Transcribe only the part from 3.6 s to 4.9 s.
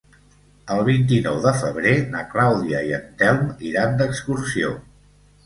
iran d'excursió.